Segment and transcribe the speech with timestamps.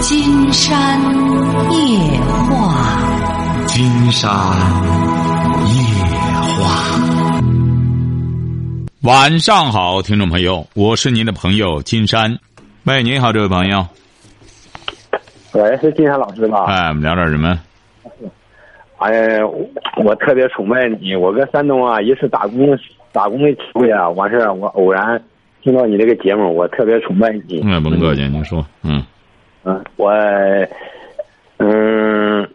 [0.00, 0.98] 金山
[1.70, 4.30] 夜话，金山
[5.66, 5.94] 夜
[6.56, 7.00] 话。
[9.02, 12.38] 晚上好，听众朋友，我是您的朋友金山。
[12.84, 13.86] 喂，您好，这位朋友。
[15.52, 16.64] 喂，是金山老师吧？
[16.64, 17.60] 哎，我们聊点什么？
[18.96, 19.46] 哎呀，
[20.02, 21.14] 我特别崇拜你。
[21.14, 22.78] 我搁山东啊，一次打工
[23.12, 25.22] 打工的机会啊，完事儿我偶然
[25.62, 27.60] 听到你这个节目，我特别崇拜你。
[27.62, 29.04] 嗯，甭客气，您说，嗯
[29.64, 30.10] 嗯，我
[31.58, 32.48] 嗯，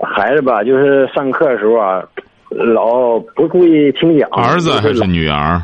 [0.00, 2.02] 孩子吧，就是上课的时候啊，
[2.50, 4.28] 老不注意听讲。
[4.30, 5.60] 儿子还是女儿？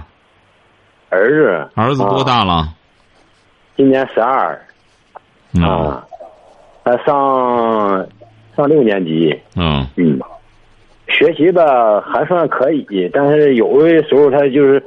[1.11, 1.69] 儿子。
[1.75, 2.69] 儿子多大了？
[3.77, 4.61] 今年十二。
[5.63, 6.05] 啊。
[6.85, 8.07] 他上
[8.57, 9.39] 上六年级。
[9.57, 9.87] 嗯。
[9.97, 10.19] 嗯。
[11.07, 14.83] 学习吧还算可以，但是有的时候他就是，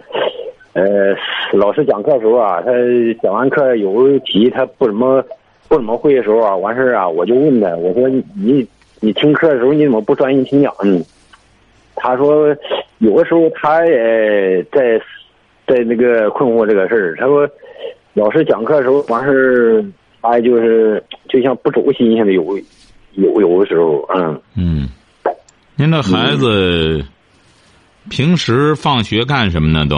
[0.74, 1.16] 呃，
[1.54, 2.72] 老师讲课的时候啊，他
[3.24, 5.24] 讲完课有题他不怎么
[5.72, 8.68] 不怎么会的时候啊，完事儿啊，我就问他，我说你
[9.00, 11.02] 你听课的时候你怎么不专心听讲呢？
[11.96, 12.54] 他说
[12.98, 15.00] 有的时候他也在
[15.66, 17.16] 在那个困惑这个事儿。
[17.18, 17.50] 他说
[18.14, 19.86] 老师讲课的时候完事儿，
[20.22, 22.60] 他就是就像不走心似的，有
[23.14, 24.90] 有有的时候，嗯嗯。
[25.78, 27.02] 您这孩子
[28.10, 29.86] 平时放学干什么呢？
[29.90, 29.96] 都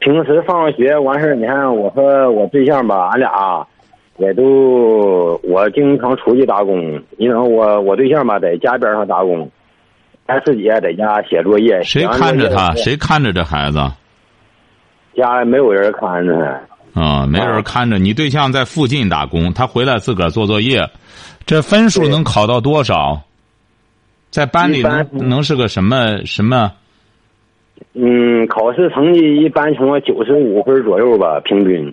[0.00, 3.64] 平时放学完事儿，你看我和我对象吧，俺俩
[4.20, 7.02] 也都我经常出去打工。
[7.16, 9.50] 你看我我对象吧，在家边上打工，
[10.26, 11.82] 他自己在家写作业。
[11.82, 12.74] 谁看着他？
[12.74, 13.78] 谁看着这孩子？
[15.16, 16.60] 家没有人看着。
[16.92, 17.98] 啊，没人看着。
[17.98, 20.86] 你对象在附近打工，他回来自个儿做作业，
[21.46, 23.22] 这分数能考到多少？
[24.30, 26.70] 在班里能能是个什么什么？
[27.94, 31.92] 嗯，考试成绩一般情况九十五分左右吧，平均。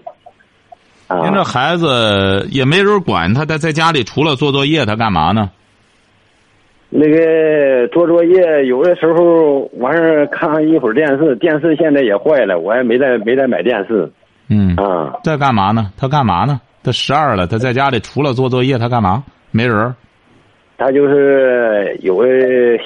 [1.09, 5.50] 您这孩子也没人管他，他在家里除了做作业，他干嘛呢？
[6.89, 14.09] 那个做作业，有的时候完事儿看一会儿电视，电视现在也坏了，我也没再没再买电视。
[14.50, 15.91] 嗯啊，在干嘛呢？
[15.97, 16.62] 他干嘛呢？
[16.84, 19.23] 他十二了，他在家里除了做作业，他干嘛？
[19.51, 19.94] 没人。
[20.78, 22.29] 他就是有的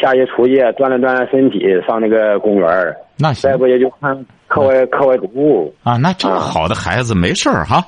[0.01, 5.97] 下去出去锻炼锻炼身体，上那个公园那再不也就看课外课外读物啊。
[5.97, 7.83] 那这么好的孩子没事儿哈。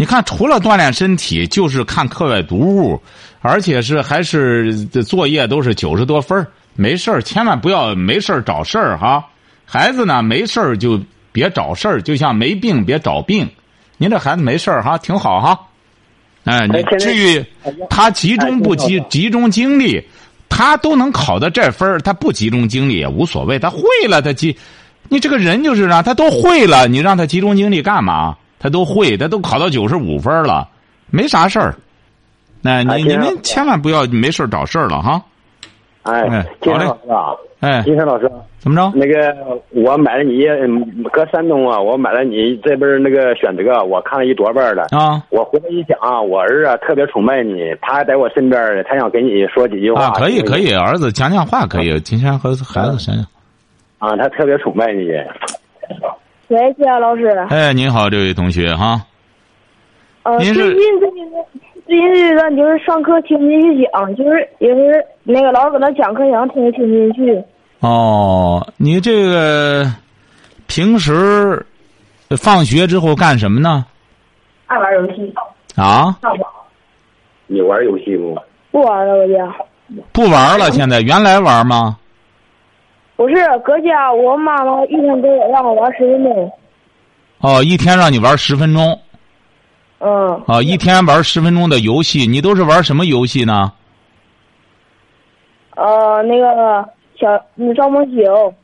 [0.00, 3.02] 你看，除了锻炼身体，就是看课外读物，
[3.40, 9.26] 而且是还是作业都是九十多分没事儿，千万不要没事儿找事儿哈。
[9.64, 11.00] 孩子呢，没事儿就
[11.32, 13.50] 别找事儿，就像没病别找病。
[13.96, 15.58] 您这孩子没事儿哈，挺好哈。
[16.44, 17.44] 哎，你至于
[17.90, 20.00] 他集中不集集中精力，
[20.48, 23.58] 他都能考到这分儿，他不集中精力也无所谓。
[23.58, 24.56] 他会了，他集，
[25.08, 28.36] 你这个人就是让他都会了，你让他集中精力干嘛？
[28.58, 30.68] 他都会，他都考到九十五分了，
[31.10, 31.74] 没啥事儿。
[32.64, 35.22] 哎，你你们千万不要没事找事儿了哈。
[36.02, 37.34] 哎，金山老师啊。
[37.60, 38.30] 哎，金山老师，
[38.60, 38.92] 怎么着？
[38.94, 39.34] 那个
[39.70, 40.44] 我买了你，
[41.10, 44.84] 搁山东啊，我买了你这本那个选择，我看了一多半了。
[44.90, 50.04] 啊，我回来一想啊，我儿子特别崇拜你，他还在我身边他想跟你说几句话。
[50.04, 51.98] 啊，可以可以，儿子讲讲话可以。
[52.00, 53.24] 金山和孩子想想。
[53.98, 55.08] 啊，他特别崇拜你。
[56.48, 57.26] 喂，金山老师。
[57.50, 59.02] 哎，您好，这位同学哈。
[60.22, 60.74] 呃，最近最
[61.10, 61.30] 近
[61.86, 67.44] 最近这段就是上课听不进去讲，就是也是那个老师搁那讲课，想听也听不进去。
[67.80, 69.86] 哦，你这个
[70.66, 71.66] 平时
[72.30, 73.84] 放学之后干什么呢？
[74.68, 75.34] 爱玩游戏。
[75.76, 76.16] 啊？
[76.22, 76.50] 上网。
[77.46, 78.34] 你玩游戏不？
[78.70, 79.54] 不玩了，我家。
[80.12, 81.98] 不玩了，现在原来玩吗？
[83.18, 83.34] 不是，
[83.64, 86.52] 搁家我妈妈一天给我让我玩十分钟。
[87.40, 88.96] 哦，一天让你玩十分钟。
[89.98, 90.40] 嗯。
[90.46, 93.72] 啊，一天玩十分钟的游戏，你都是玩什么游戏呢？
[95.74, 96.88] 呃，那个。
[97.18, 97.26] 小
[97.56, 98.54] 那赵梦九。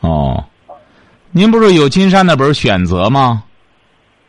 [0.00, 0.42] 哦，
[1.30, 3.44] 您不是有金山那本选择吗？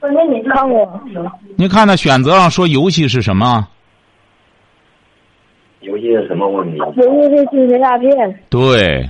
[0.02, 1.02] 那你看过。
[1.56, 3.66] 您看那选择上说游戏是什么？
[5.80, 6.78] 游戏是什么问题？
[6.78, 6.94] 游
[7.30, 8.44] 戏是精神诈骗。
[8.50, 9.10] 对，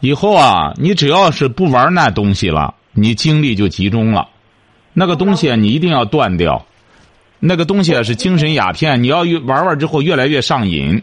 [0.00, 4.28] 以后啊，你只要是不玩那东西了，你精力就集中了。
[4.92, 6.66] 那个东西你一定要断掉。
[7.38, 11.02] 那个东西是精神鸦片，你要玩玩之后越来越上瘾，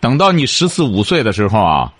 [0.00, 1.92] 等到你十四五岁的时候啊。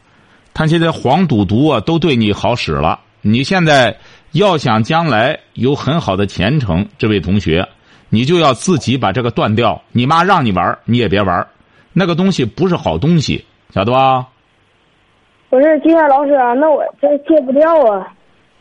[0.54, 3.00] 他现在黄赌毒啊，都对你好使了。
[3.20, 3.98] 你现在
[4.32, 7.68] 要想将来有很好的前程，这位同学，
[8.08, 9.82] 你就要自己把这个断掉。
[9.92, 11.46] 你妈让你玩，你也别玩，
[11.92, 13.44] 那个东西不是好东西，
[13.74, 14.26] 晓得吧？
[15.48, 18.06] 不是金山老师啊，那我这戒不掉啊。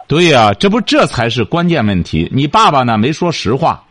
[0.07, 2.29] 对呀，这不这才是关键问题。
[2.31, 3.83] 你爸爸呢没说实话。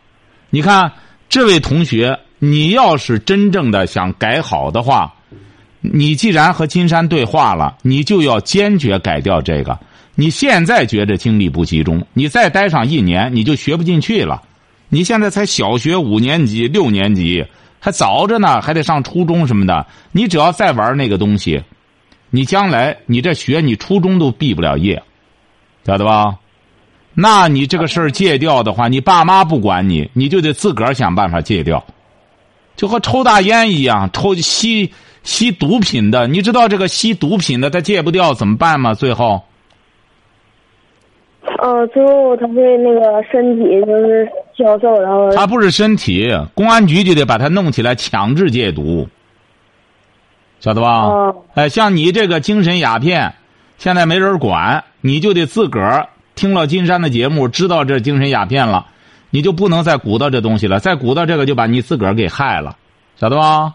[0.49, 0.91] 你看
[1.27, 5.13] 这位同学，你要是真正的想改好的话，
[5.81, 9.77] 你既然和金山对话了，你就要坚决改掉这个。
[10.15, 14.41] 你现在觉着精力不集中，你再待上一年，你就学不进去了。
[14.87, 17.45] 你现在才小学五年级、六年级，
[17.81, 19.85] 还早着呢，还得上初中什么的。
[20.13, 21.61] 你只要再玩那个东西，
[22.35, 25.01] 你将来你这学，你初中都毕不了业，
[25.85, 26.35] 晓得吧？
[27.13, 31.81] 那你这个事儿戒掉的话，你爸妈不管你，你就得自个儿想办法戒掉，
[32.75, 34.91] 就和抽大烟一样，抽吸
[35.23, 38.93] 吸毒品的，你知道这个吸毒品的他戒不掉怎么办吗？
[38.93, 39.41] 最后。
[41.59, 44.27] 呃，最后他会那个身体就是
[44.57, 49.07] 消瘦，然后他不是身体，公安局就得把他弄起来强制戒毒，
[50.59, 51.03] 晓得吧？
[51.03, 51.35] 哦。
[51.53, 53.35] 哎，像你这个精神鸦片，
[53.77, 58.87] 现在没人管，你就得自个儿听了金山的节目，知道这精神鸦片了，
[59.29, 62.75] 你就不能再鼓捣这东西了，再鼓捣这个就把你自个儿给害了，
[63.15, 63.73] 晓得吧？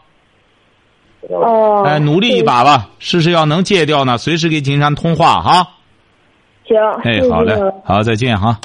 [1.29, 1.85] 哦。
[1.87, 5.69] 哎，努力一把吧，试试要能戒掉呢，随时给金山通话哈。
[6.67, 8.59] 行，哎，好嘞，好，再见哈。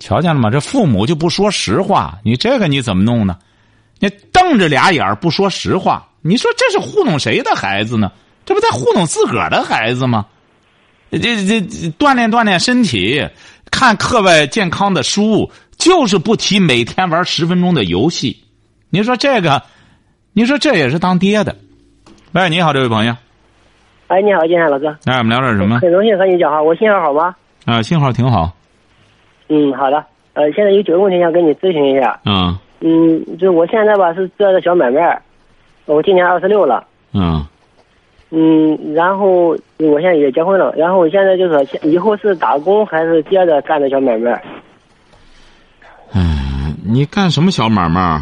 [0.00, 0.50] 瞧见了吗？
[0.50, 3.38] 这父母就不说实话，你这个你怎么弄呢？
[4.00, 8.10] 你瞪着俩眼不说实话，你说这是糊弄谁的孩子呢？
[8.46, 10.24] 这不在糊弄自个儿的孩子吗？
[11.10, 11.60] 这这
[11.98, 13.22] 锻炼锻炼身体，
[13.70, 18.42] 看课外健康的书，就是不提每天玩十分钟的游戏。
[18.88, 19.62] 你说这个，
[20.32, 21.54] 你说这也是当爹的。
[22.32, 23.14] 喂，你好，这位朋友。
[24.08, 24.86] 哎，你好，金山老师。
[25.04, 25.78] 哎，我们聊点什么？
[25.80, 27.36] 很荣幸和你讲话，我信号好吗？
[27.66, 28.50] 啊，信号挺好。
[29.48, 30.02] 嗯，好的。
[30.32, 32.18] 呃，现在有几个问题想跟你咨询一下。
[32.24, 32.58] 嗯。
[32.80, 35.20] 嗯，就我现在吧是做个小买卖，
[35.86, 36.86] 我今年二十六了。
[37.12, 37.46] 嗯。
[38.36, 44.42] 嗯，然后我现在也结婚了，然后我现在就是，以后是打工还是接着干这小买卖？
[46.12, 48.20] 嗯，你干什么小买卖？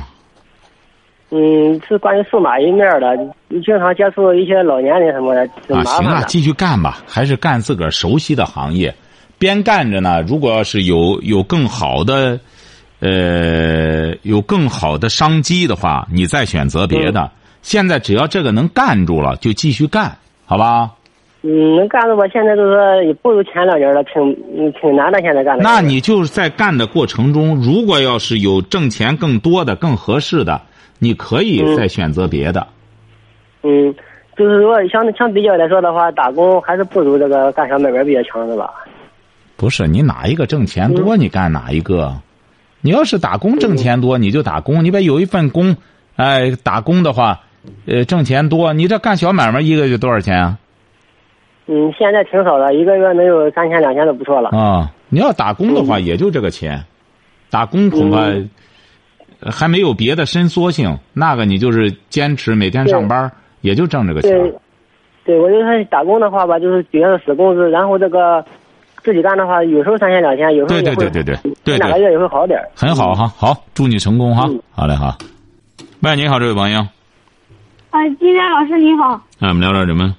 [1.30, 3.16] 嗯，是关于数码一面的，
[3.48, 5.42] 你经常接触一些老年人什么的，
[5.74, 8.94] 啊，行啊，继续干吧，还是干自个儿熟悉的行业。
[9.38, 12.38] 边干着呢，如果要是有有更好的，
[13.00, 17.30] 呃，有更好的商机的话，你再选择别的。
[17.62, 20.90] 现在只要这个能干住了，就继续干，好吧？
[21.42, 22.28] 嗯，能干住吧？
[22.28, 24.34] 现在就是也不如前两年了，挺
[24.72, 25.20] 挺难的。
[25.22, 25.64] 现在干的。
[25.64, 30.60] 那你就是在干的过程中，如果要是有挣钱更多的、更合适的。
[30.98, 32.64] 你可以再选择别的。
[33.64, 33.92] 嗯，
[34.36, 38.72] 就是说相相比较来说的话，打工还是不如这个干小买卖比较强，是吧？
[39.56, 42.14] 不是，你哪一个挣钱多，你干哪一个。
[42.82, 44.84] 你要是打工挣钱多，你就打工。
[44.84, 45.76] 你把有一份工，
[46.14, 47.40] 哎，打工的话，
[47.86, 48.72] 呃，挣钱多。
[48.72, 50.58] 你这干小买卖一个月多少钱啊？
[51.66, 54.50] 嗯，现在挺少的，一个月能有三千两千都不错了。
[54.50, 56.82] 啊，你要打工的话，也就这个钱。
[57.50, 58.32] 打工恐怕。
[59.44, 63.28] 还没有别的伸缩性，那个你就是坚持每天上班，
[63.60, 64.30] 也就挣这个钱。
[64.30, 64.54] 对，
[65.24, 68.44] 对我就是打工的话吧，就是主要是死工资，然后这个
[69.02, 72.56] 自己干的话，有时候三千两千，有时候对对对对对对，哪个月也会好点。
[72.76, 75.18] 很好哈，好，祝你成功哈，好嘞哈。
[76.02, 76.86] 喂，你好，这位朋友。
[77.92, 79.20] 啊，金山老师你好。
[79.38, 80.16] 哎，我们聊点什么？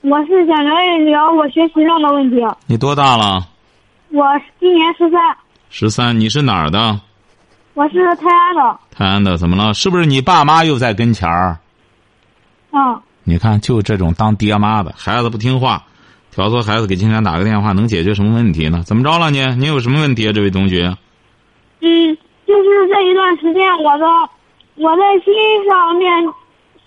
[0.00, 2.36] 我是想聊一聊我学习上的问题。
[2.66, 3.46] 你多大了？
[4.08, 4.24] 我
[4.58, 5.20] 今年十三。
[5.68, 6.98] 十三，你是哪儿的？
[7.74, 8.80] 我是泰安的。
[8.90, 9.74] 泰安的怎么了？
[9.74, 11.58] 是不是你爸妈又在跟前儿？
[12.72, 12.98] 嗯。
[13.24, 15.84] 你看，就这种当爹妈的孩子不听话，
[16.30, 18.82] 挑唆孩子给金山打个电话，能解决什么问题呢？
[18.86, 19.44] 怎么着了你？
[19.56, 20.96] 你有什么问题啊，这位同学？
[21.82, 24.06] 嗯，就是这一段时间，我的
[24.76, 25.34] 我在心
[25.68, 26.08] 上面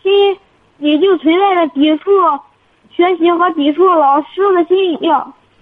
[0.04, 0.38] 心
[0.78, 2.12] 也就存在着抵触
[2.96, 5.00] 学习和抵触老师的心理。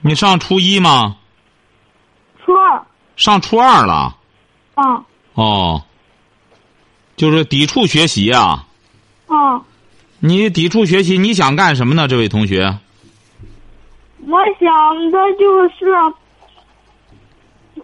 [0.02, 1.16] 你上初一吗？
[2.44, 2.84] 初二。
[3.16, 4.18] 上初二了。
[4.74, 5.06] 啊。
[5.36, 5.84] 哦，
[7.16, 8.66] 就是抵触学习啊。
[9.28, 9.62] 啊。
[10.20, 12.78] 你抵触学习，你想干什么呢，这位同学？
[14.28, 15.86] 我想的就是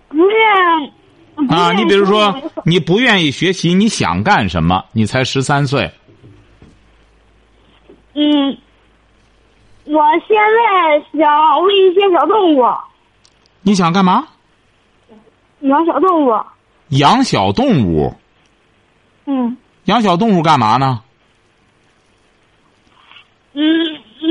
[0.10, 0.94] 不愿。
[1.50, 2.36] 啊，你比如说，
[2.66, 4.86] 你不愿意学习，你想干什么？
[4.92, 5.92] 你才十三岁。
[8.20, 8.58] 嗯，
[9.86, 12.66] 我现在想喂一些小动物。
[13.62, 14.28] 你想干嘛？
[15.60, 16.36] 养小动物。
[16.90, 18.12] 养小动物。
[19.28, 19.56] 嗯。
[19.84, 21.04] 养小动物干嘛呢？
[23.54, 23.64] 嗯，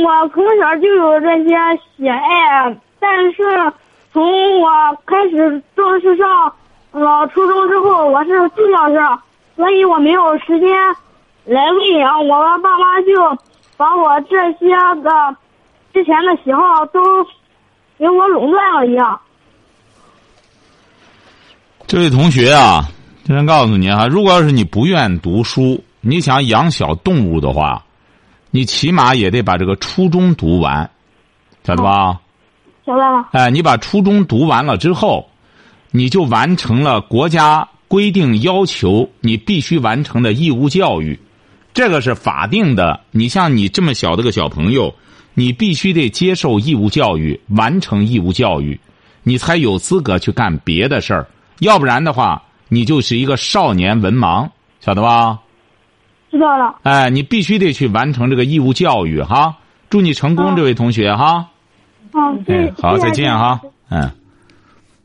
[0.05, 1.55] 我从小就有这些
[1.97, 3.73] 喜爱，但是
[4.13, 4.69] 从我
[5.07, 6.53] 开始正式上
[6.91, 9.19] 了初中之后，我是住校生，
[9.55, 10.69] 所以我没有时间
[11.45, 12.27] 来喂养。
[12.27, 13.39] 我的爸妈就
[13.77, 15.11] 把我这些个
[15.93, 17.01] 之前的喜好都
[17.99, 19.19] 给我垄断了一样。
[21.87, 22.89] 这位同学啊，
[23.25, 27.85] 金山告诉你啊，如果要是你不愿读书，你想养小动物的话，
[28.51, 30.91] 你起码也得把这个初中读完，
[31.63, 32.21] 晓得吧？
[32.85, 33.29] 晓得了。
[33.33, 35.29] 哎，你把初中读完了之后，
[35.91, 41.21] 你就完成了国家规定要求你必须完成的义务教育，
[41.77, 43.01] 这个是法定的。
[43.11, 44.95] 你像你这么小的个小朋友，
[45.35, 48.81] 你必须得接受义务教育，完成义务教育，
[49.23, 51.29] 你才有资格去干别的事儿。
[51.59, 54.49] 要不然的话，你就是一个少年文盲，
[54.81, 55.39] 晓得吧？
[56.31, 56.77] 知道了。
[56.83, 59.59] 哎，你必须得去完成这个义务教育哈！
[59.91, 61.47] 祝你成功，嗯这位同学哈。
[62.11, 63.61] 好，谢哎，好，再见哈。
[63.91, 64.11] 嗯，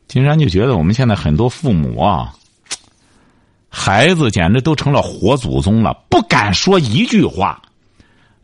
[0.07, 2.31] 金山就觉得我们现在很多父母啊，
[3.81, 7.59] 孩子简直都成了活祖宗了，不敢说一句话，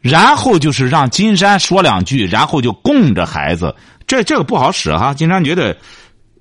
[0.01, 3.75] 然后就是让金山说两句，然后就供着孩子，
[4.07, 5.13] 这这个不好使哈。
[5.13, 5.77] 金山觉得，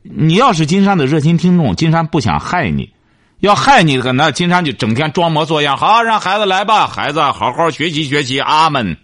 [0.02, 2.90] 你要是金山的热心听众，金山不想害你。
[3.40, 8.96] 要害你可那金山就整天装模作样，好让孩子来吧，孩子好好学习学习，阿门，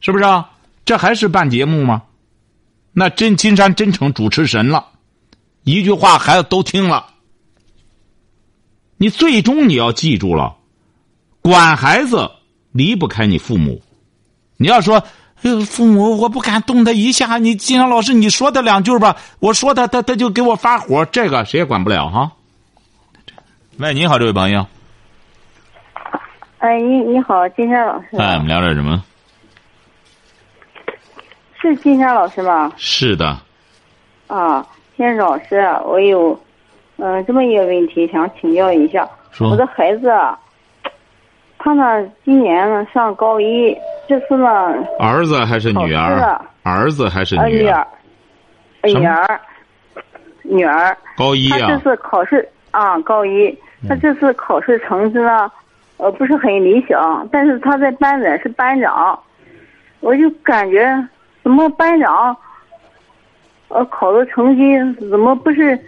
[0.00, 0.50] 是不是啊？
[0.84, 2.02] 这还是办节目吗？
[2.92, 4.86] 那真金山真成主持神了，
[5.62, 7.06] 一句话孩子都听了。
[8.96, 10.56] 你最终你要记住了，
[11.42, 12.30] 管孩子
[12.72, 13.82] 离不开你父母。
[14.56, 15.02] 你要说，
[15.66, 22.32] 父母我不敢动他一下，你金山老师你说他两句吧，我说他他他就给我发火，这个谁也管不了哈。
[23.78, 24.66] 喂，你好，这位朋友。
[26.58, 28.16] 哎，你你好，金山老师。
[28.16, 29.04] 哎，我们聊点什么？
[31.60, 32.72] 是金山老师吗？
[32.76, 33.38] 是的，
[34.26, 36.40] 啊，金山老师，我有
[36.98, 39.08] 嗯、这么一个问题想请教一下。
[39.30, 40.38] 说我的孩子啊，
[41.58, 43.76] 他呢今年呢上高一，
[44.08, 44.48] 这次呢
[44.98, 46.40] 儿子还是女儿？
[46.62, 47.86] 儿子还是呃女女儿？
[48.82, 49.40] 女儿，
[50.42, 51.80] 女儿，高一啊这啊？
[51.82, 53.56] 次考试啊高一，
[53.88, 55.50] 他这次考试成绩呢，
[55.98, 59.18] 呃不是很理想，但是他在班里是班长，
[60.00, 61.08] 我就感觉
[61.42, 62.36] 怎么班长，
[63.68, 64.78] 呃考的成绩
[65.10, 65.78] 怎么不是，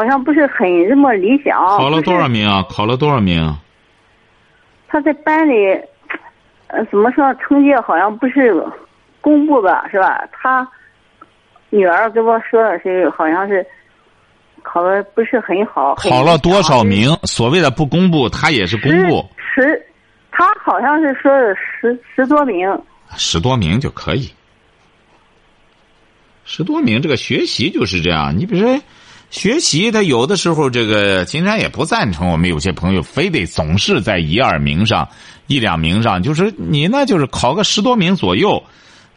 [0.00, 1.58] 好像不是很这么理想。
[1.76, 2.64] 考了多少名啊？
[2.70, 3.54] 考了多少名？
[4.88, 5.78] 他在班里，
[6.68, 8.66] 呃怎么说成绩好像不是
[9.20, 10.26] 公布的是吧？
[10.32, 10.66] 他
[11.68, 13.66] 女儿跟我说的是好像是。
[14.62, 17.08] 考的不是很好，考了多少名？
[17.22, 19.86] 所谓的不公布，他也是公布，十十，
[20.30, 22.68] 他好像是说的十十多名。
[23.16, 24.30] 十多名就可以。
[26.44, 28.36] 十多名，这个学习就是这样。
[28.36, 28.78] 你比如说，
[29.30, 35.08] 学习他有的时候，这个金山也不赞成我们有些朋友非得总是在一二名上、
[35.46, 38.62] 一两名上，就是你呢，就是考个十多名左右。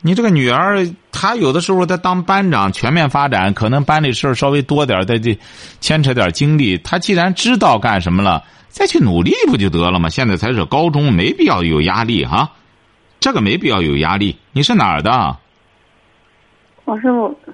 [0.02, 5.40] 你这个女儿，她有的时候她当班长，全面发展，可能班里事稍微多点儿，她这
[5.80, 6.78] 牵扯点精力。
[6.78, 10.10] 她既然知道干什么了，再去努力不就得了吗？
[10.10, 12.52] 现在才是高中，没必要有压力哈。
[13.20, 14.38] 这个没必要有压力。
[14.52, 15.38] 你是哪儿的？
[16.86, 17.04] 我是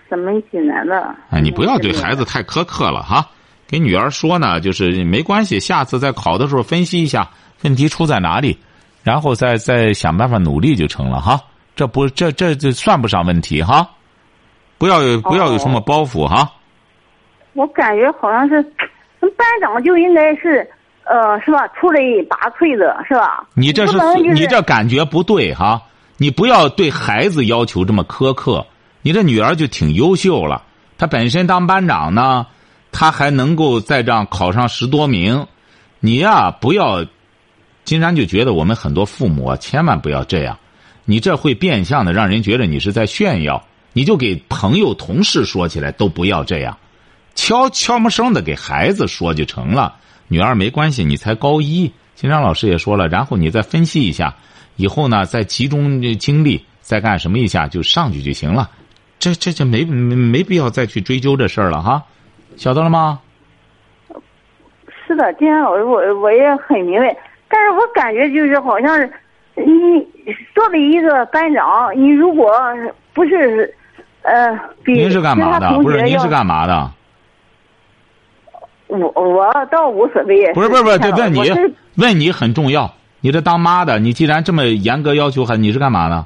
[0.09, 1.15] 沈门济南的。
[1.29, 3.25] 哎，你不要对孩子太苛刻了哈。
[3.67, 7.29] 给女儿说呢，就是没关系，下次在考的时候分析一下
[7.63, 8.57] 问题出在哪里，
[9.03, 11.39] 然后再再想办法努力就成了哈。
[11.75, 13.87] 这不，这这这算不上问题哈。
[14.79, 16.51] 不要有不要有什么包袱哈。
[17.53, 18.63] 我感觉好像是，
[19.19, 20.67] 班长就应该是，
[21.03, 21.67] 呃，是吧？
[21.79, 23.45] 出类拔萃的，是吧？
[23.53, 25.79] 你这是就是你这感觉不对哈。
[26.17, 28.65] 你不要对孩子要求这么苛刻。
[29.09, 30.61] 你这女儿就挺优秀了，
[30.99, 32.45] 她本身当班长呢，
[32.91, 35.47] 她还能够在这样考上十多名。
[35.99, 37.03] 你呀，不要，
[37.83, 40.59] 金山就觉得我们很多父母啊，千万不要这样。
[41.05, 43.65] 你这会变相的让人觉得你是在炫耀。
[43.93, 46.77] 你就给朋友、同事说起来都不要这样，
[47.33, 49.95] 悄悄没声的给孩子说就成了。
[50.27, 51.91] 女儿没关系，你才高一。
[52.13, 54.35] 金山老师也说了，然后你再分析一下，
[54.75, 58.69] 以后呢再集中精力再干什么一下就上去就行了。
[59.19, 62.03] 这这这没没没必要再去追究这事儿了哈，
[62.55, 63.19] 晓得了吗？
[65.05, 67.15] 是的，金山老师，我我也很明白，
[67.49, 69.11] 但是我感觉就是好像是，
[69.55, 70.07] 你
[70.55, 72.51] 作为一个班长，你如果
[73.13, 73.73] 不是，
[74.21, 75.69] 呃，比您是干嘛的？
[75.81, 76.91] 不是，您是干嘛的？
[78.87, 80.53] 我我倒无所谓。
[80.53, 81.41] 不是不是不是，这问你
[81.97, 82.93] 问你很重要。
[83.21, 86.25] 你这当妈的，你既然这么严格要求，还你是干嘛的？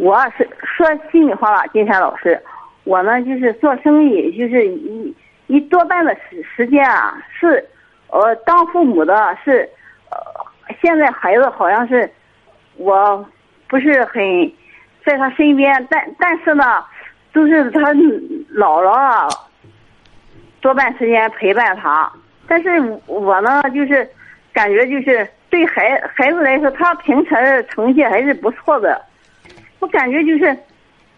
[0.00, 2.40] 我是说心里话吧，金山老师，
[2.84, 5.14] 我呢就是做生意，就是一
[5.46, 7.62] 一多半的时时间啊，是
[8.08, 9.68] 呃当父母的是，
[10.10, 10.16] 呃
[10.80, 12.10] 现在孩子好像是
[12.78, 13.22] 我
[13.68, 14.50] 不是很
[15.04, 16.82] 在他身边，但但是呢，
[17.34, 19.28] 都是他姥姥啊，
[20.62, 22.10] 多半时间陪伴他，
[22.48, 22.70] 但是
[23.04, 24.08] 我呢，就是
[24.54, 29.09] 感觉就是对孩孩子来说，他平时成绩还是不错的。
[29.80, 30.56] 我感觉就是，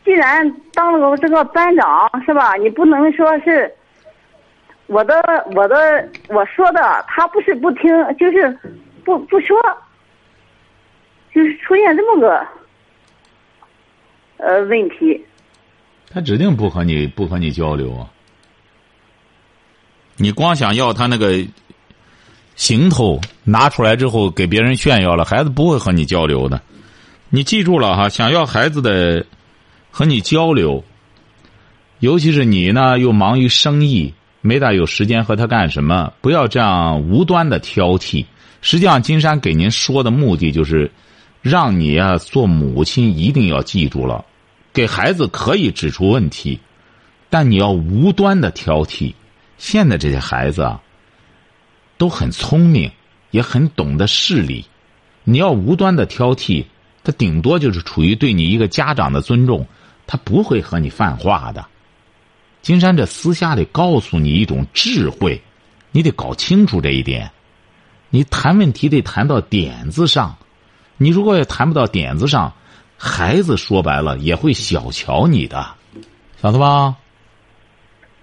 [0.05, 2.55] 既然当了个这个班长是吧？
[2.55, 3.73] 你不能说是
[4.87, 5.15] 我的
[5.55, 7.83] 我的我说的，他不是不听，
[8.19, 8.59] 就是
[9.05, 9.57] 不不说，
[11.35, 12.47] 就是出现这么个
[14.39, 15.25] 呃问题。
[16.11, 18.07] 他指定不和你不和你交流啊！
[20.17, 21.43] 你光想要他那个
[22.55, 26.61] 行头拿出来之后给别人炫耀了，孩子不会和你交流的。
[27.35, 29.25] 你记住了哈，想要孩子的
[29.91, 30.85] 和你交流，
[32.01, 34.13] 尤其是你呢又忙于生意，
[34.43, 38.27] 没大有时间和他干什么，不要这样无端的挑剔。
[38.61, 40.91] 实际上，金山给您说的目的就是
[41.41, 44.23] 让你啊做母亲一定要记住了。
[44.75, 46.61] 给孩子可以指出问题，
[47.31, 49.15] 但你要无端的挑剔。
[49.57, 50.83] 现在这些孩子啊，
[51.97, 52.91] 都很聪明，
[53.31, 54.67] 也很懂得事理。
[55.25, 56.67] 你要无端的挑剔，
[57.05, 59.67] 他顶多就是处于对你一个家长的尊重，
[60.07, 61.65] 他不会和你犯话的。
[62.61, 65.43] 金山这私下里告诉你一种智慧，
[65.91, 67.31] 你得搞清楚这一点。
[68.11, 70.37] 你谈问题得谈到点子上，
[70.97, 72.53] 你如果也谈不到点子上。
[73.05, 75.75] 孩子说白了也会小瞧你的，
[76.41, 76.95] 晓得吧？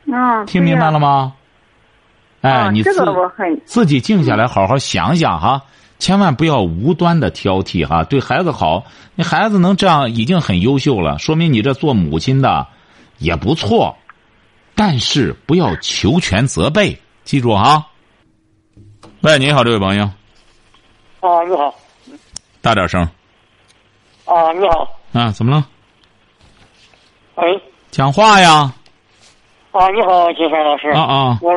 [0.06, 1.34] 嗯，听明白了吗？
[2.40, 2.92] 哎，你自
[3.66, 5.62] 自己静下来好好想想哈，
[6.00, 8.04] 千万不要无端的挑剔哈。
[8.04, 12.66] 对孩子好，你孩子能这样已经很优秀了，说明你这做母亲的
[13.20, 13.96] 也不错。
[14.76, 17.86] 但是不要求全责备，记住哈。
[19.22, 20.06] 喂，你好，这位朋友。
[21.20, 21.76] 啊，你好。
[22.62, 23.02] 大点声。
[24.24, 24.98] 啊，你好。
[25.12, 25.68] 啊，怎么了？
[27.36, 27.62] 喂。
[27.92, 28.74] 讲话呀。
[29.72, 30.88] 啊，你好，金山老师。
[30.92, 31.40] 啊啊。
[31.42, 31.52] 我，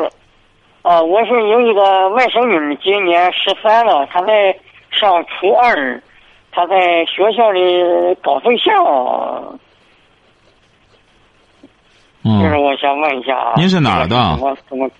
[0.83, 4.57] 啊，我是有一个外甥女，今年十三了，她在
[4.91, 6.03] 上初二，
[6.51, 7.61] 她在学校里
[8.21, 8.75] 搞对象。
[12.25, 12.43] 嗯。
[12.43, 13.53] 就是我想问一下啊。
[13.57, 14.17] 您是哪儿的？
[14.41, 14.91] 我怎么？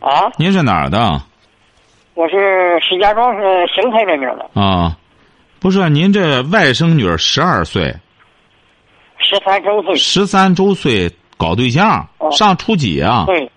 [0.00, 0.30] 啊？
[0.36, 1.18] 您是哪儿的？
[2.14, 4.60] 我是石家庄是邢台那边的。
[4.60, 4.96] 啊。
[5.58, 7.94] 不是，您这外甥女十二岁，
[9.16, 13.24] 十三周岁，十三周岁搞对象，上初几啊？
[13.26, 13.50] 对，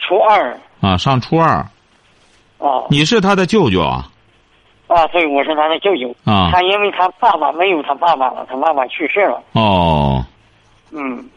[0.00, 0.58] 初二。
[0.80, 1.64] 啊，上初二。
[2.58, 2.86] 哦。
[2.90, 4.08] 你是他的舅舅啊？
[4.86, 6.14] 啊，对，我是他的舅舅。
[6.24, 6.50] 啊。
[6.52, 9.42] 他因为他爸爸没有他爸爸了，他爸爸去世了。
[9.52, 10.24] 哦。
[10.92, 11.28] 嗯。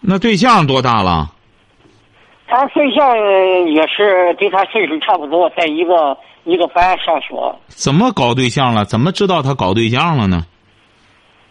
[0.00, 1.30] 那对象多大了？
[2.46, 3.16] 他对象
[3.66, 6.16] 也是跟他岁数差不多，在一个。
[6.44, 7.36] 一个班上学，
[7.68, 8.84] 怎么搞对象了？
[8.84, 10.44] 怎么知道他搞对象了呢？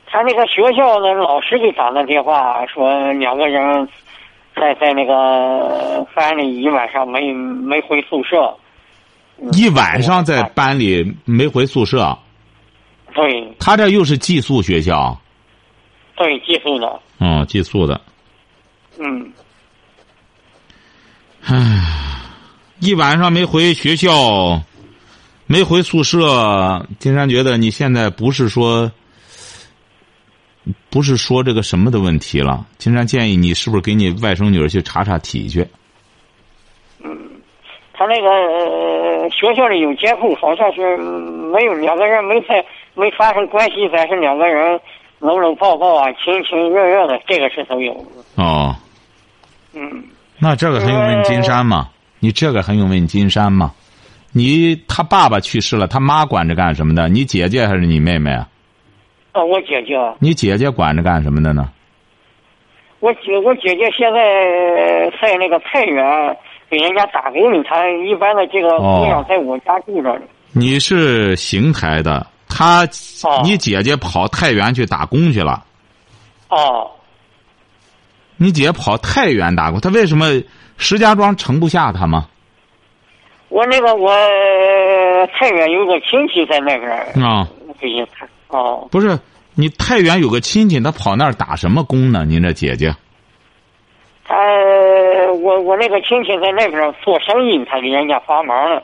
[0.05, 3.87] 他那个学校的老师给打的电话，说两个人
[4.55, 8.55] 在在那个班里一晚上没没回宿舍。
[9.53, 12.17] 一晚上在班里没回宿舍。
[13.13, 13.53] 对。
[13.59, 15.19] 他这又是寄宿学校。
[16.15, 16.99] 对，寄宿的。
[17.19, 17.99] 嗯，寄宿的。
[18.99, 19.33] 嗯。
[21.43, 21.55] 唉，
[22.79, 24.61] 一晚上没回学校。
[25.47, 28.89] 没回宿舍，金山觉得你现在不是说，
[30.89, 32.65] 不是说这个什么的问题了。
[32.77, 35.65] 金山建议你是不是给你外甥女儿去查查体去？
[37.03, 37.09] 嗯，
[37.93, 44.79] 他那个学校里有监控，好像是没有两个人没在没发生关系，但是两个人
[45.19, 47.93] 搂搂抱抱啊，亲亲热热的，这个是都有。
[48.35, 48.75] 哦。
[49.73, 50.03] 嗯。
[50.37, 51.89] 那这个还用问金山吗？
[52.19, 53.71] 你这个还用问金山吗？
[54.31, 57.09] 你他爸爸去世了，他妈管着干什么的？
[57.09, 58.47] 你姐姐还是你妹妹啊？
[59.31, 59.97] 啊，我姐姐。
[60.19, 61.69] 你姐姐管着干什么的呢？
[62.99, 66.37] 我姐我姐姐现在在那个太原
[66.69, 70.21] 给人家打工呢，她一般的这个姑娘在我家住着。
[70.51, 72.83] 你是邢台的，她
[73.43, 75.63] 你姐姐跑太原去打工去了。
[76.49, 76.89] 哦。
[78.37, 80.27] 你姐跑太原打工，她为什么
[80.77, 82.27] 石家庄盛不下她吗？
[83.49, 84.15] 我那个我
[85.33, 86.89] 太原有个亲戚在那边
[87.21, 87.45] 啊，
[87.79, 88.20] 最近他
[88.51, 89.17] 哦，不是
[89.55, 92.25] 你太原有个亲戚，他跑那儿打什么工呢？
[92.25, 92.95] 您这姐姐？
[94.25, 94.35] 他
[95.41, 98.83] 我我那个亲戚在那边做生意，他给人家帮忙了。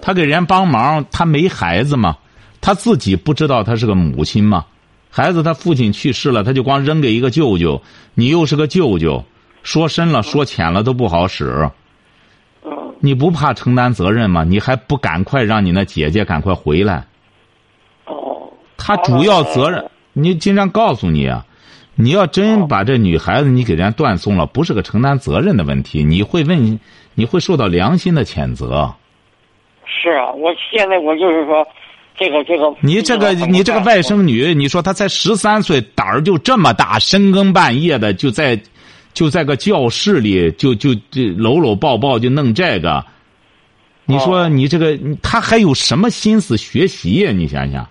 [0.00, 2.16] 他给人家帮忙，他没孩子吗？
[2.60, 4.66] 他自己不知道他是个母亲吗？
[5.10, 7.82] 孩子他父亲去世了，他就光扔给一个舅舅，
[8.14, 9.24] 你又是个舅舅，
[9.62, 11.70] 说深了说浅了都不好使。
[13.00, 14.44] 你不怕承担责任吗？
[14.44, 17.04] 你还不赶快让你那姐姐赶快回来？
[18.82, 18.84] 哦。
[18.84, 21.44] 他主要责任，你经常告诉你啊，
[21.94, 26.78] 你要真把这女孩子你给人家断送了，不是个承担责任的问题，你会问，
[27.14, 28.92] 你会受到良心的谴责。
[29.84, 31.64] 是啊，我现在我就是说，
[32.16, 32.74] 这个这个。
[32.80, 38.58] 你这个你这个外甥女，你说她才十三岁，胆儿就这么大，深更半夜的就在，
[39.12, 43.04] 就在个教室里就就就搂搂抱抱就弄这个，
[44.06, 47.30] 你说你这个她还有什么心思学习呀？
[47.32, 47.86] 你想想，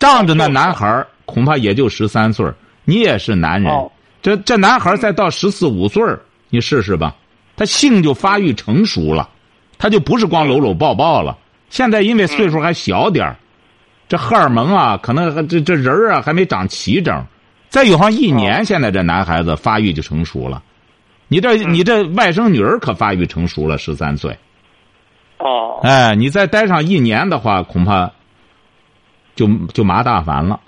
[0.00, 2.44] 仗着那男孩儿恐怕也就十三岁
[2.84, 3.72] 你也是男人，
[4.20, 6.02] 这这男孩再到十四五岁
[6.48, 7.14] 你试试吧，
[7.56, 9.28] 他性就发育成熟了，
[9.78, 11.38] 他就不是光搂搂抱抱了。
[11.68, 13.36] 现在因为岁数还小点儿，
[14.08, 17.24] 这荷尔蒙啊，可能这这人啊还没长齐整。
[17.68, 20.60] 再有上一年，现在这男孩子发育就成熟了。
[21.28, 24.36] 你这你这外甥女儿可发育成熟了，十三岁。
[25.38, 25.78] 哦。
[25.84, 28.10] 哎，你再待上一年的话，恐怕
[29.40, 30.60] 就就麻大烦了。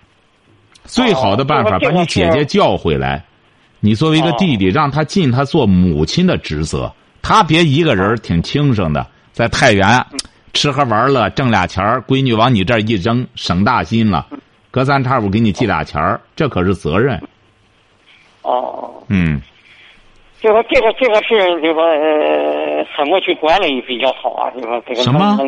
[0.85, 3.23] 最好的办法，把你姐姐叫回来。
[3.81, 6.91] 你作为一个弟弟，让他尽他做母亲的职责。
[7.21, 9.87] 他别一个人挺轻省的，在太原
[10.55, 14.27] 吃喝玩乐，挣俩钱儿，闺女往你这儿一扔，省大心了。
[14.71, 17.23] 隔三差五给你寄俩钱儿，这可是责任。
[18.41, 18.91] 哦。
[19.09, 19.43] 嗯。
[20.41, 24.51] 就说这个这个事，就说呃，怎么去管理比较好啊？
[24.51, 25.39] 就说这个什么？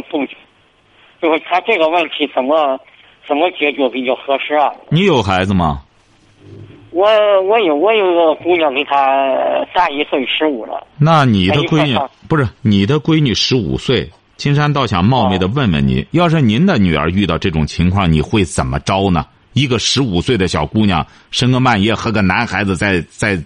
[1.23, 2.79] 就说他这个问题怎么？
[3.27, 4.71] 怎么解决比较合适啊？
[4.91, 5.83] 你有孩子吗？
[6.91, 7.07] 我
[7.43, 8.95] 我有我有个姑娘，比她
[9.75, 10.87] 大一岁，十五了。
[10.99, 14.09] 那你的闺女不是你的闺女十五岁？
[14.37, 19.27] 金山倒想冒昧的问问你，要是您的女儿遇到这种情况，你会怎么着呢？
[19.53, 23.39] 一个十五岁的小姑娘，深更半夜和个男孩子在在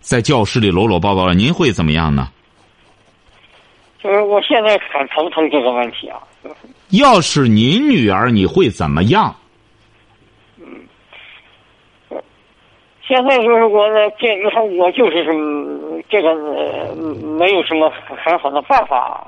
[0.00, 2.28] 在教室里搂搂抱抱，您会怎么样呢？
[4.02, 6.18] 就是我现在很头疼这个问题啊。
[6.96, 9.34] 要是您女儿，你会怎么样？
[10.58, 10.64] 嗯，
[13.06, 13.86] 现在就是我
[14.18, 15.24] 这，你看我就是
[16.08, 16.34] 这个
[17.38, 17.90] 没有什么
[18.24, 19.26] 很好的办法。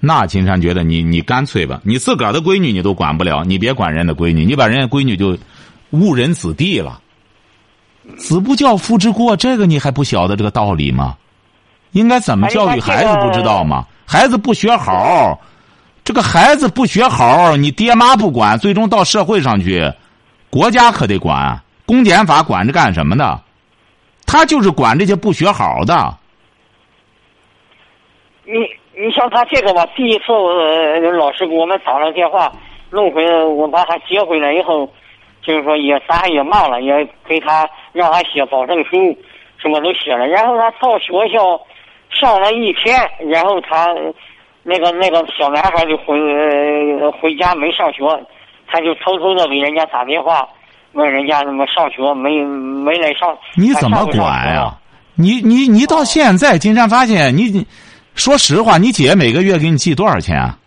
[0.00, 5.36] 那金山觉得你你干脆吧，你自个儿的闺女你都管不了，你别管人的闺女，你把人家闺女就
[5.90, 7.00] 误人子弟了。
[8.16, 11.16] 子不教，父之过，这个你还不晓得这个道理吗？
[11.92, 13.86] 应该怎么教育孩子不知道吗？
[14.06, 15.40] 孩子不学好。
[16.06, 19.92] 这个孩子不学好，你爹妈不管，最终到社会上去，
[20.48, 21.60] 国家可得管。
[21.84, 23.40] 公检法管着干什么的？
[24.24, 26.16] 他就是管这些不学好的。
[28.44, 28.54] 你
[28.94, 30.26] 你像他这个吧，第一次
[31.18, 32.52] 老师给我们打了电话，
[32.90, 34.88] 弄回我把他接回来以后，
[35.42, 38.96] 就是说也咱也骂了，也给他让他写保证书，
[39.58, 40.24] 什么都写了。
[40.28, 41.60] 然后他到学校
[42.10, 42.96] 上了一天，
[43.28, 43.88] 然后他。
[44.68, 46.18] 那个那个小男孩就回
[47.20, 48.02] 回家没上学，
[48.66, 50.44] 他就偷偷的给人家打电话，
[50.92, 53.32] 问人家怎么上学没没来上。
[53.54, 54.74] 你怎么管呀？
[55.14, 57.64] 你你你到现在，金山发现你，
[58.16, 60.58] 说实话，你姐每个月给你寄多少钱啊？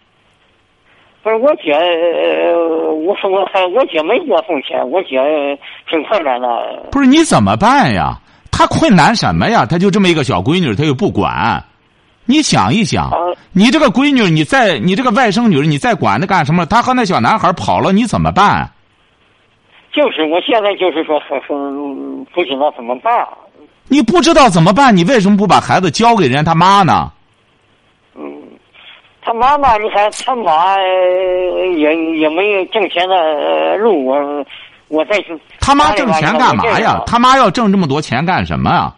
[1.22, 1.74] 不是我姐，
[3.06, 5.20] 我说我还我姐没给我送钱，我姐
[5.90, 6.48] 挺困难的。
[6.90, 8.18] 不是你怎么办呀？
[8.50, 9.66] 她困难什么呀？
[9.66, 11.62] 她就这么一个小闺女，她又不管。
[12.30, 13.10] 你想一想，
[13.54, 16.64] 你这个闺女，你再你这个外甥女，你再管她干什么？
[16.68, 18.70] 她和那小男孩跑了，你怎么办？
[19.92, 21.50] 就是我现在就是说，说
[22.32, 23.28] 不知道怎么办。
[23.88, 24.96] 你不知道怎么办？
[24.96, 27.12] 你为什么不把孩子交给人家他妈呢？
[28.16, 28.22] 嗯，
[29.24, 30.78] 他妈妈，你看他妈
[31.76, 34.46] 也也没有挣钱的路，我
[34.90, 35.36] 我再去。
[35.60, 37.02] 他妈挣钱干嘛呀？
[37.08, 38.96] 他妈要挣这么多钱干什么啊？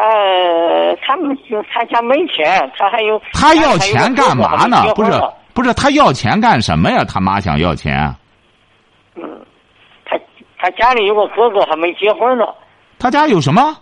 [0.00, 1.36] 他他们
[1.72, 4.92] 他家没钱，他还有他要钱干嘛呢？
[4.94, 5.12] 不是
[5.52, 7.04] 不是，他要钱干什么呀？
[7.04, 8.14] 他妈想要钱。
[9.16, 9.22] 嗯，
[10.04, 10.18] 他
[10.58, 12.44] 他家里有个哥哥还没结婚呢。
[12.98, 13.76] 他家有什么？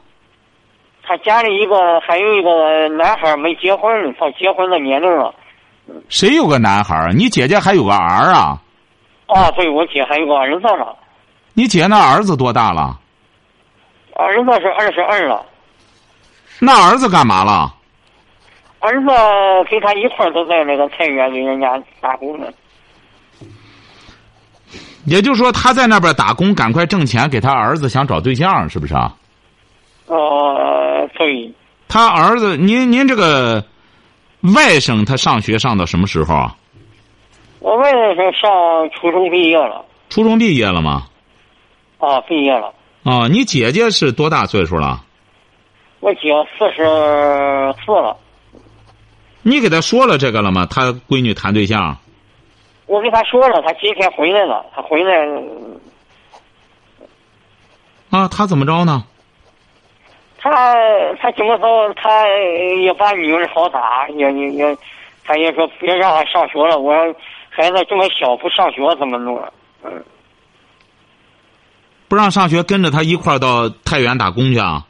[1.07, 5.35] 他家里一个还有一个男孩没结婚呢，到结婚的年龄了。
[6.09, 7.13] 谁有个男孩？
[7.15, 8.59] 你姐姐还有个儿啊？
[9.27, 10.87] 啊，对，我姐还有个儿子呢。
[11.55, 12.99] 你姐那儿子多大了？
[14.15, 15.45] 儿子是二十二了。
[16.61, 17.75] 那儿子干嘛了？
[18.81, 19.07] 儿子
[19.69, 22.47] 跟他一块儿都在那个太原给人家打工呢。
[25.05, 29.17] 也就是说，他在那边打工，赶快挣钱，给他儿子想找对象，是不是啊？
[30.07, 31.53] 哦，对。
[31.89, 33.65] 他儿子，您您这个
[34.55, 36.55] 外甥，他上学上到什么时候啊？
[37.61, 38.51] 我外甥上
[38.91, 39.85] 初中毕业了。
[40.11, 41.07] 初中毕业了吗？
[41.99, 42.73] 啊，毕业了。
[43.05, 45.03] 啊，你姐姐是多大岁数了？
[46.01, 46.85] 我姐四十
[47.85, 48.17] 四了。
[49.43, 50.67] 你给他说了这个了吗？
[50.71, 51.97] 他闺女谈对象。
[52.87, 55.27] 我给他说了，他今天回来了，他回来。
[58.11, 59.05] 啊，他怎么着呢？
[60.39, 60.51] 他
[61.21, 62.27] 他怎么着，他
[62.81, 64.79] 也把女儿好打，也也也，
[65.25, 66.79] 他也说别让他上学了。
[66.79, 67.15] 我说
[67.51, 69.37] 孩子这么小，不上学怎么弄？
[69.83, 70.05] 嗯，
[72.09, 74.85] 不让上学，跟着他一块儿到太原打工去啊？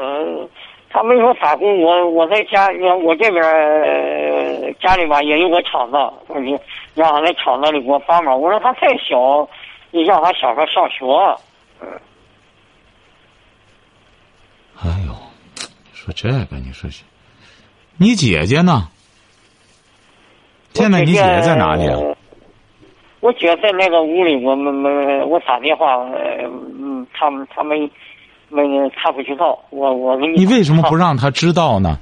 [0.00, 0.48] 嗯，
[0.88, 2.68] 他没说打工，我我在家，
[3.02, 5.96] 我这边呃家里吧也有个厂子，
[6.28, 6.58] 我就
[6.94, 8.40] 让他在厂子里给我帮忙。
[8.40, 9.46] 我说他太小，
[9.90, 11.04] 你让他小孩上学。
[11.82, 11.88] 嗯，
[14.82, 15.12] 哎呦，
[15.92, 17.04] 说这个，你说是，
[17.98, 18.88] 你姐姐呢？
[20.72, 21.98] 现在你姐姐在哪里啊？
[23.20, 26.48] 我姐在那个屋里，我们没我打电话，呃
[26.80, 27.62] 嗯，他们他
[28.52, 30.40] 没没他不知道，我我给你。
[30.40, 31.98] 你为什么不让他知道呢？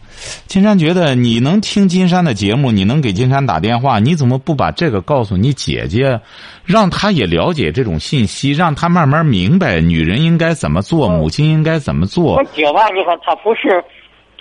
[0.46, 6.18] 金山觉得你能听金山的节目，你能给金山打电话，你怎么不把这个告诉你姐姐，
[6.64, 12.36] 让她也了解这种信息，让她慢慢明白女人应该怎么做，母亲应该怎么做？
[12.36, 13.84] 我姐吧，你看她不是，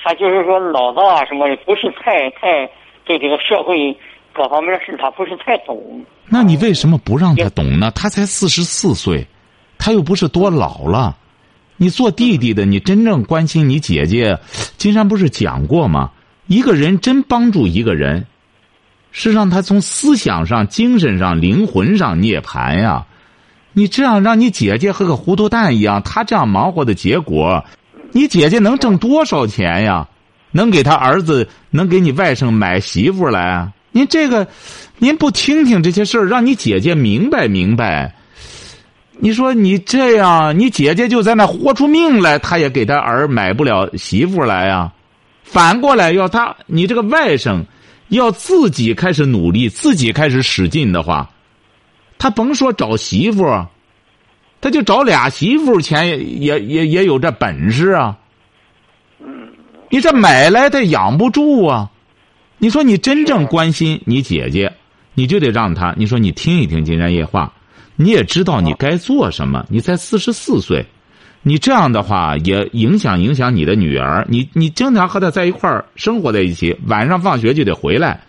[0.01, 2.65] 她就是说脑子啊什么的，不是太太
[3.03, 3.93] 对这个社会
[4.33, 5.77] 各方面的事，她不是太懂。
[6.29, 7.91] 那你为什么不让她懂呢？
[7.91, 9.27] 她才四十四岁，
[9.77, 11.17] 她又不是多老了。
[11.77, 14.39] 你做弟弟的，你真正关心你姐姐。
[14.77, 16.11] 金山不是讲过吗？
[16.47, 18.25] 一个人真帮助一个人，
[19.11, 23.05] 是让他从思想上、精神上、灵魂上涅槃呀。
[23.73, 27.63] 你这样让你姐姐和个糊涂蛋一样，他这样忙活的结果，
[28.11, 30.07] 你姐姐能挣多少钱呀？
[30.51, 33.71] 能给他儿子，能给你外甥买媳妇来？
[33.91, 34.47] 您这个，
[34.97, 38.15] 您不听听这些事儿，让你姐姐明白明白。
[39.19, 44.91] 你说你这样，你姐姐就在那豁出命来，他也给他儿买不了媳妇来呀。
[45.43, 47.63] 反过来，要他你这个外甥
[48.09, 51.29] 要自己开始努力，自己开始使劲的话，
[52.19, 53.65] 他甭说找媳妇，
[54.61, 58.17] 他就找俩媳妇钱也也也也有这本事啊。
[59.89, 61.89] 你这买来他养不住啊。
[62.59, 64.73] 你说你真正关心你姐姐，
[65.13, 65.93] 你就得让他。
[65.97, 67.53] 你说你听一听金山夜话。
[67.99, 70.85] 你也知道你该做什么，你才四十四岁，
[71.41, 74.25] 你这样的话也影响影响你的女儿。
[74.29, 78.21] 你你经常和她在一块儿生活在一起，晚上放学就得回来，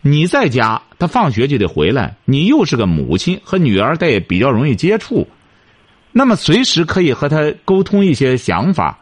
[0.00, 2.16] 你在家，她放学就得回来。
[2.24, 5.28] 你又是个母亲，和女儿她也比较容易接触，
[6.10, 8.98] 那么随时可以和她沟通一些想法。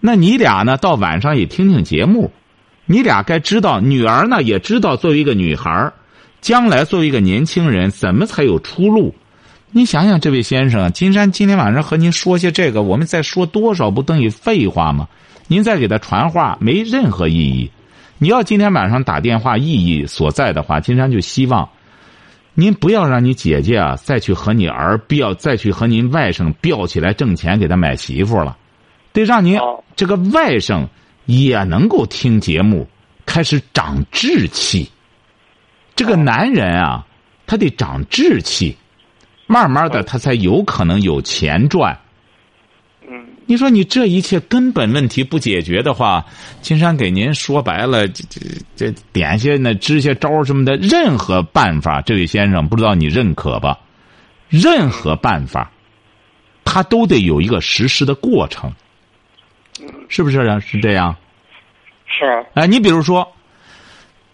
[0.00, 2.32] 那你俩呢，到晚上也听听节目，
[2.86, 5.92] 你俩该知道，女儿呢也知道，作为一个女孩
[6.40, 9.14] 将来作为一个年轻人，怎么才有出路。
[9.70, 15.06] 你想想，这位先生，金山今天晚上和您说些这个，我们再说多少不等于废话吗？
[15.46, 17.70] 您再给他传话没任何意义。
[18.16, 21.68] 你要今天晚上打电话意义所在的话，金山就希望
[22.54, 28.56] 您不要让你姐姐啊再去和你儿飙，再去和您外甥飙起来挣钱给他买媳妇了，
[29.12, 29.60] 得让您
[29.94, 30.88] 这个外甥
[31.26, 32.88] 也能够听节目，
[33.26, 34.90] 开始长志气。
[35.94, 37.06] 这个男人啊，
[37.46, 38.74] 他得长志气。
[39.48, 41.98] 慢慢的，他才有可能有钱赚。
[43.10, 46.24] 嗯，你说你这一切根本问题不解决的话，
[46.60, 48.40] 金山给您说白了，这这
[48.76, 53.78] 这点些那支些招什么的，任何办法，这位先生不知道你认可吧？
[54.50, 55.72] 任何办法，
[56.64, 58.70] 他都得有一个实施的过程，
[60.08, 60.60] 是不是啊？
[60.60, 61.16] 是这样？
[62.06, 62.44] 是。
[62.52, 63.26] 哎，你比如说，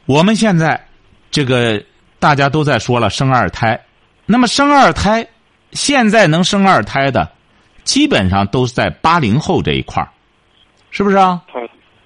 [0.06, 0.84] 我们现在
[1.30, 1.80] 这个
[2.18, 3.80] 大家都在说了，生二胎。
[4.26, 5.26] 那么生二胎，
[5.72, 7.30] 现在能生二胎的，
[7.84, 10.08] 基本上都是在八零后这一块儿，
[10.90, 11.42] 是不是啊？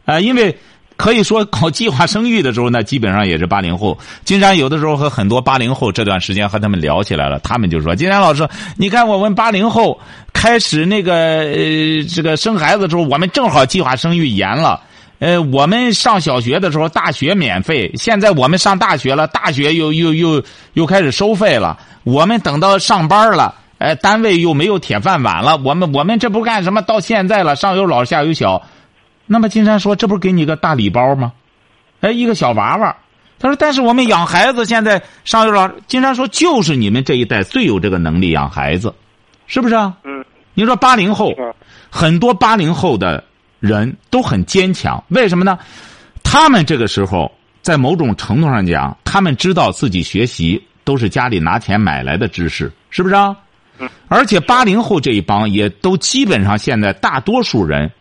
[0.05, 0.57] 啊，因为
[0.97, 3.97] 可以说搞计划生育的时候，那基本上也是八零后。
[4.25, 10.01] 金山有的时候和很多八零后这段时间和他们聊起来了，他们就说：“金山老师，你看我们八零后
[10.33, 14.83] 开始那个呃这个生孩子的时候，我们正好计划生育严了。
[15.19, 20.43] 呃，我们上小学的时候，大学免费，现在我们上大学了，大学又又又
[20.75, 25.57] 又开始收费了。”我们等到上班了，哎，单位又没有铁饭碗了。
[25.59, 26.81] 我们我们这不干什么？
[26.83, 28.63] 到现在了，上有老下有小，
[29.27, 31.33] 那么金山说，这不是给你个大礼包吗？
[32.01, 32.97] 哎，一个小娃娃。
[33.41, 35.69] 他说，但是我们养孩子现在上有老。
[35.87, 38.95] 金山说，就是你们这一代最有这个能力养孩子，
[39.47, 39.95] 是不是啊？
[40.05, 40.25] 嗯。
[40.55, 41.35] 你说八零后，
[41.91, 43.23] 很多八零后的
[43.61, 45.59] 人都很坚强，为什么呢？
[46.23, 47.31] 他们这个时候
[47.63, 50.63] 在某种程度上讲，他们知道自己学习。
[50.85, 53.37] 都是家里拿钱买来的知识，是不是啊？
[54.09, 57.93] 而且八零后这一帮也都基本上现在大多数人，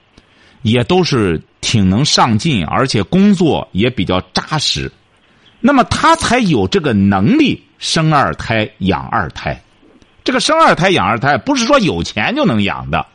[0.62, 4.90] 也都是挺能上进，而且工作也比较扎实。
[5.60, 9.62] 那么他才有这个能力生二胎、养二胎，
[10.24, 13.06] 这个生二胎养二胎不是说有钱就能养的，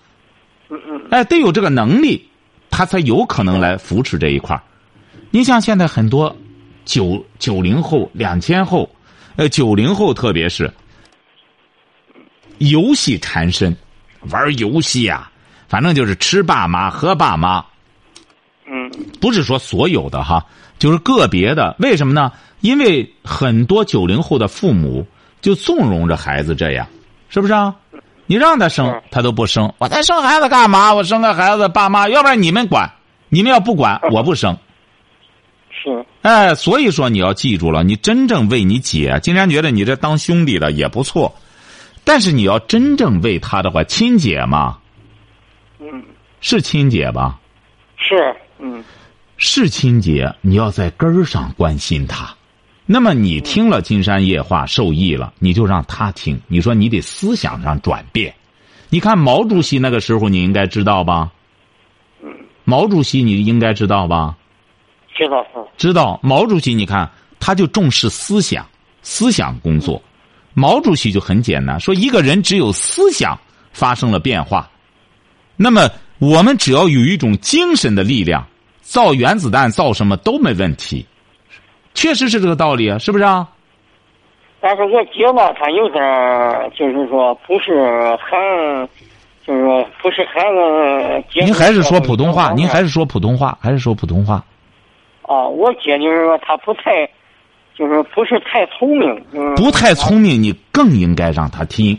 [0.69, 2.29] 嗯嗯哎，得有这个能力，
[2.73, 4.63] 他才有可能来扶持这一块儿。
[5.31, 6.35] 你像现在很多
[6.85, 8.89] 九九零后、两千后，
[9.37, 10.73] 呃，九零后特别是
[12.59, 13.77] 游戏缠身，
[14.31, 15.31] 玩游戏呀、
[15.69, 17.65] 反正就是吃爸妈、喝爸妈，
[18.67, 20.45] 嗯不是说所有的哈，
[20.79, 21.77] 就是个别的。
[21.79, 22.33] 为什么呢？
[22.61, 25.07] 因为很多九零后的父母
[25.41, 26.87] 就纵容着孩子这样，
[27.29, 27.75] 是不是啊？
[28.27, 29.73] 你让他生，他都不生。
[29.79, 30.95] 我再生孩子干嘛？
[30.95, 32.91] 我生个孩子，爸妈，要不然你们管。
[33.29, 34.57] 你们要不管，我不生。
[35.71, 41.35] 是哎，所以说你要记住了，你真正为你姐，金山觉得你这当兄弟的也不错，
[42.05, 44.79] 但是你要真正为他的话，亲姐嘛，
[45.81, 46.05] 嗯
[46.41, 47.41] 是亲姐吧？
[47.97, 48.85] 是嗯
[49.39, 52.33] 是亲姐，你要在根儿上关心她。
[52.93, 56.39] 那么你听了金山夜话受益了，你就让他听。
[56.47, 58.35] 你说你得思想上转变。
[58.91, 61.33] 你看毛主席那个时候，你应该知道吧？
[62.23, 62.29] 嗯
[62.65, 64.37] 毛主席你应该知道吧？
[65.17, 68.67] 知道是知道毛主席，你看他就重视思想，
[69.01, 70.03] 思想工作。
[70.53, 73.41] 毛主席就很简单，说一个人只有思想
[73.73, 74.71] 发生了变化，
[75.57, 78.47] 那么我们只要有一种精神的力量，
[78.83, 81.07] 造原子弹造什么都没问题。
[81.95, 83.49] 确实是这个道理啊，是不是啊？
[84.61, 88.89] 但是我姐吧，她有点儿就是说不是很，
[89.45, 91.45] 就是说不是很。
[91.45, 92.53] 您还是说普通话？
[92.53, 93.59] 您还是说普通话？
[93.61, 94.45] 还是说普通话？
[95.23, 97.09] 啊，我姐就是说她不太，
[97.75, 101.99] 就是不是太聪明，就是不太聪明，你更应该让她听。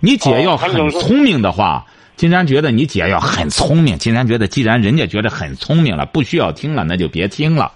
[0.00, 1.84] 你姐要很聪明的话，
[2.16, 3.96] 金山觉得你姐要很聪明。
[3.96, 7.70] 金山觉得，既然人家觉得很聪明了，不需要听了，那就别听了。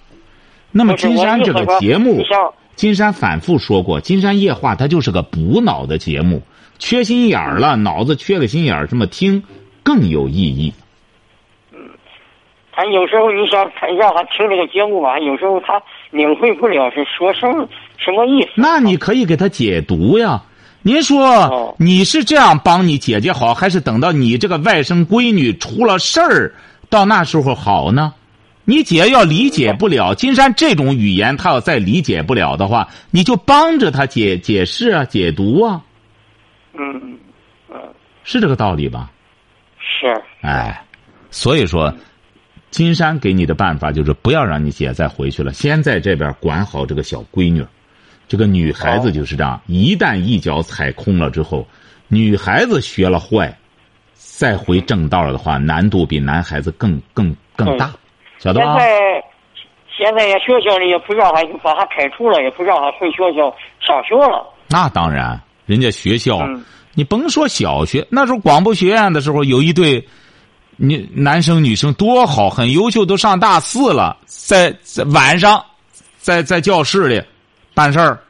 [0.76, 2.20] 那么金山这个节目
[2.74, 6.42] 金山反复说过，金山夜话它就是个补脑的节目，
[6.80, 9.44] 缺心眼儿了，脑子缺个心眼儿，这么听
[9.84, 10.74] 更有意义。
[12.72, 18.48] 他有时候你想他让他听这个节目吧，有时候他领会不了是说什么什么意思。
[18.56, 20.42] 那你可以给他解读呀。
[20.82, 26.54] 您说哦你是这样帮你姐姐好，还是等到你这个外甥闺女出了事儿，
[26.90, 28.12] 到那时候好呢？
[28.64, 35.82] 你姐要理解不了金山这种语言，她要再理解不了的话，你就帮着她解解释啊、解读啊，
[36.72, 37.18] 嗯
[37.70, 37.76] 嗯。
[38.24, 38.40] 是。
[38.40, 39.10] 这个道理吧？
[39.78, 40.22] 是。
[40.40, 40.84] 哎，
[41.30, 41.94] 所以说，
[42.70, 47.64] 金山给你的办法就是不要让你姐再回去了，先在这边管好这个小闺女。
[48.26, 51.68] 这个女孩子就是这样，一旦一脚踩空了之后，
[52.08, 53.54] 女孩子学了坏，
[54.14, 57.92] 再回正道的话，难度比男孩子更更更大，
[58.38, 58.78] 晓得吧？
[58.78, 59.24] 现在
[59.96, 64.44] 现在也学校里也不让他把他开除了，也不让他回学校上学了。
[64.68, 66.64] 那当然，人家学校，嗯
[66.96, 70.06] 你甭说小学，那时候广播学院的时候，有一对，
[70.76, 75.64] 你男生女生多好，很优秀，都上大四了，在在晚上，
[76.18, 77.20] 在在教室里
[77.74, 78.20] 办事儿，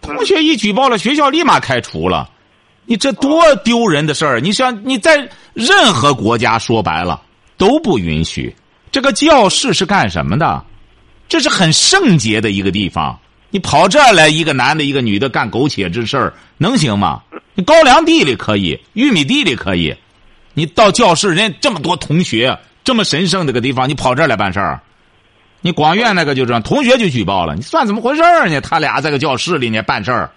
[0.00, 2.28] 同学一举报了，学校立马开除了，
[2.86, 4.40] 你这多丢人的事儿！
[4.40, 7.20] 你想你在任何国家说白了
[7.58, 8.54] 都不允许。
[8.90, 10.64] 这个教室是干什么的？
[11.28, 13.18] 这是很圣洁的一个地方。
[13.50, 17.22] 你跑这儿来，一个男的，一个女的干苟且之事儿，能行吗？
[17.54, 19.94] 你高粱地里可以，玉米地里可以，
[20.54, 24.80] 你到教室，人家这么多同学，这么神圣的个地方，你跑这儿来办事儿？
[25.60, 28.60] 你广院那个就这样，同学就举报了，你算怎么回事儿呢？
[28.60, 30.30] 他俩在个教室里呢办事儿，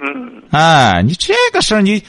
[0.00, 2.02] 嗯哎，你这个事儿你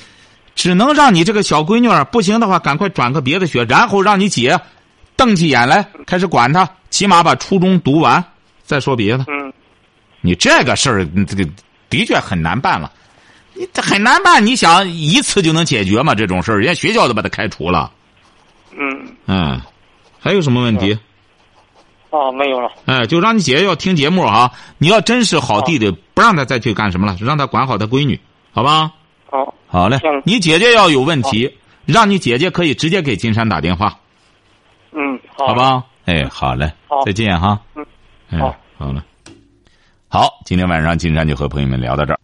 [0.55, 4.59] 只能让你这个小闺女儿不行的话，赶快转个别的学，然后让你姐
[5.19, 8.23] 瞪起眼来开始管他，起码把初中读完，
[8.63, 9.25] 再说别的。
[9.27, 9.51] 嗯
[10.21, 11.45] 你这个事儿，这个
[11.89, 12.91] 的确很难办了。
[13.53, 16.15] 你这很难办，你想一次就能解决吗？
[16.15, 17.91] 这种事儿，人家学校都把他开除了。
[18.77, 19.61] 嗯嗯，
[20.19, 20.97] 还有什么问题？
[22.09, 22.69] 哦，没有了。
[22.85, 24.51] 哎，就让你姐姐要听节目啊！
[24.77, 28.19] 你要真是好弟弟，不让他再去干什么了，让他管好他闺女，
[28.51, 28.91] 好吧？
[29.29, 31.49] 好，好嘞，你姐姐要有问题，
[31.85, 33.97] 让你姐姐可以直接给金山打电话，
[34.91, 35.55] 嗯，好，好？
[35.55, 35.85] 吧？
[36.05, 37.59] 哎，好嘞好，再见哈。
[37.75, 37.85] 嗯
[38.31, 39.03] 哎好，好了。
[40.07, 42.19] 好，今天晚上金山就和朋友们聊到这儿。